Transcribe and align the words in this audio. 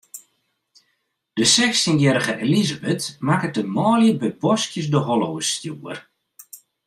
De 1.37 1.45
sechstjinjierrige 1.53 2.33
Elisabeth 2.45 3.05
makket 3.27 3.55
de 3.57 3.63
manlju 3.75 4.11
by 4.21 4.29
boskjes 4.41 4.87
de 4.93 4.99
holle 5.07 5.27
oerstjoer. 5.35 5.97